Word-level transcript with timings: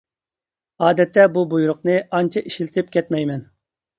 ئادەتتە 0.85 1.25
بۇ 1.35 1.43
بۇيرۇقنى 1.51 1.99
ئانچە 2.19 2.45
ئىشلىتىپ 2.51 2.89
كەتمەيمەن. 2.97 3.45